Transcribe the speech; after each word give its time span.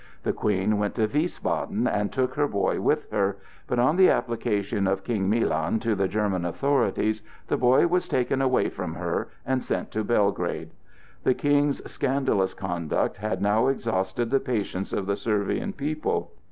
The 0.23 0.33
Queen 0.33 0.79
went 0.79 0.95
to 0.95 1.07
Wiesbaden, 1.07 1.85
and 1.87 2.11
took 2.11 2.33
her 2.33 2.47
boy 2.47 2.79
with 2.81 3.07
her; 3.11 3.37
but 3.67 3.77
on 3.77 3.97
the 3.97 4.09
application 4.09 4.87
of 4.87 5.03
King 5.03 5.29
Milan 5.29 5.79
to 5.81 5.93
the 5.93 6.07
German 6.07 6.43
authorities, 6.43 7.21
the 7.49 7.55
boy 7.57 7.85
was 7.85 8.07
taken 8.07 8.41
away 8.41 8.67
from 8.69 8.95
her 8.95 9.29
and 9.45 9.63
sent 9.63 9.91
to 9.91 10.03
Belgrade. 10.03 10.71
The 11.23 11.35
King's 11.35 11.87
scandalous 11.87 12.55
conduct 12.55 13.17
had 13.17 13.43
now 13.43 13.67
exhausted 13.67 14.31
the 14.31 14.39
patience 14.39 14.91
of 14.91 15.05
the 15.05 15.15
Servian 15.15 15.71
people. 15.71 16.31